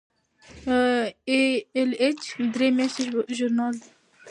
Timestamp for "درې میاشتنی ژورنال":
2.53-3.73